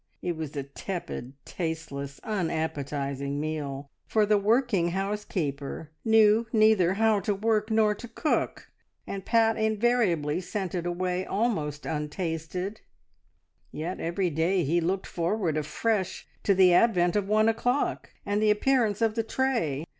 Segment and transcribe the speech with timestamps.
[0.23, 7.35] It was a tepid, tasteless, unappetising meal, for the working housekeeper knew neither how to
[7.35, 8.71] work nor to cook,
[9.05, 12.81] and Pat invariably sent it away almost untasted;
[13.71, 18.49] yet every day he looked forward afresh to the advent of one o'clock and the
[18.49, 19.83] appearance of the tray.